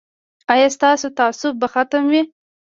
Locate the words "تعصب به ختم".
1.17-2.03